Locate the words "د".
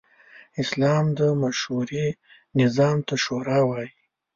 1.19-1.21